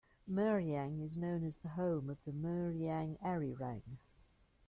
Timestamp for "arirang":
3.19-3.99